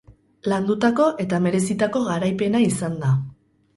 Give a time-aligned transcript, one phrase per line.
[0.53, 3.13] Landutako eta merezitako garaipena izan da.